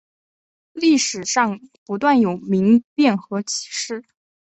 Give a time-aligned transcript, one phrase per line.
[0.73, 4.03] 历史上不断有民变和起事。